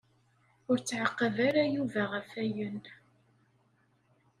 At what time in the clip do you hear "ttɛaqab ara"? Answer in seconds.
0.79-1.63